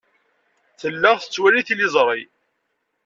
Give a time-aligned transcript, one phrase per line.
[0.79, 2.21] Tella tettwali tiliẓri.